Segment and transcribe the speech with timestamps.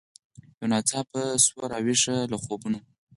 [0.59, 2.79] یو ناڅاپه سوه را ویښه له خوبونو